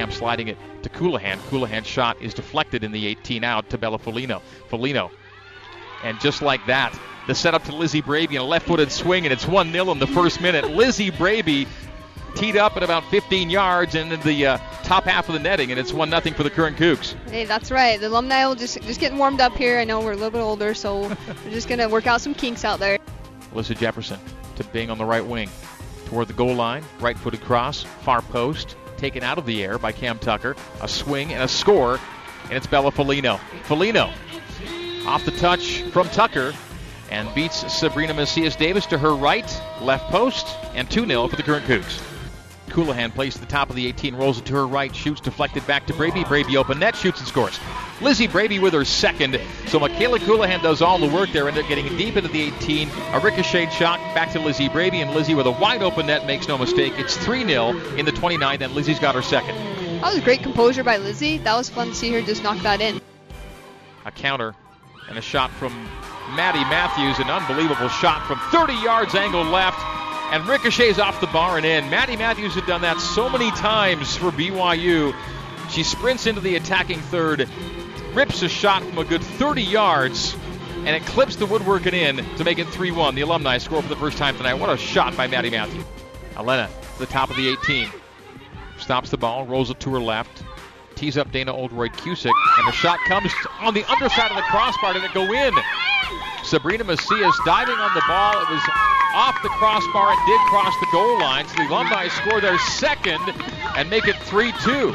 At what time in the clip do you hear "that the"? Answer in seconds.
6.68-7.34